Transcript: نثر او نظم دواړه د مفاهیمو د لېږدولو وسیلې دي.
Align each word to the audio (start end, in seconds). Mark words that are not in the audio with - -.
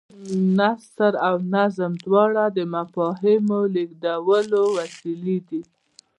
نثر 0.57 1.13
او 1.27 1.35
نظم 1.55 1.91
دواړه 2.05 2.43
د 2.57 2.57
مفاهیمو 2.75 3.59
د 3.65 3.65
لېږدولو 3.73 4.61
وسیلې 4.77 5.37
دي. 5.47 5.61